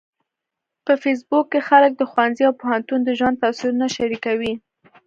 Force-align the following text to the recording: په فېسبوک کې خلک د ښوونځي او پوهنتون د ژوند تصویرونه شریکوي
په 0.85 0.93
فېسبوک 1.03 1.45
کې 1.51 1.61
خلک 1.69 1.91
د 1.97 2.01
ښوونځي 2.11 2.43
او 2.45 2.53
پوهنتون 2.61 2.99
د 3.03 3.09
ژوند 3.19 3.41
تصویرونه 3.43 3.87
شریکوي 3.95 4.53